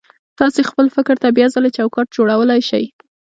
[0.39, 2.85] تاسې خپل فکر ته بيا ځلې چوکاټ جوړولای شئ.